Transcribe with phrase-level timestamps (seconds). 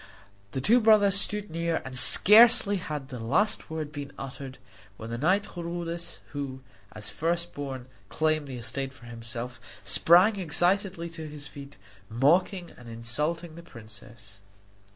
[0.53, 4.57] The two brothers stood near, and scarcely had the last word been uttered
[4.97, 6.61] when the knight Chrudis, who,
[6.93, 11.77] as first born, claimed the estate for himself, sprang excitedly to his feet,
[12.09, 14.39] mocking and insulting the princess.